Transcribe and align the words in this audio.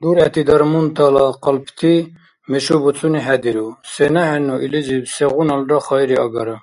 Дургӏети 0.00 0.42
дармунтала 0.48 1.26
къалпти 1.42 1.94
мешубуцуни 2.50 3.20
хӏедиру, 3.26 3.68
сенахӏенну 3.92 4.54
илизиб 4.64 5.04
сегъуналра 5.14 5.78
хайри 5.86 6.16
агара. 6.24 6.56